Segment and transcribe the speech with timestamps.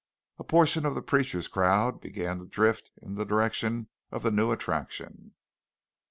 [0.39, 4.49] A portion of the preacher's crowd began to drift in the direction of the new
[4.51, 5.35] attraction.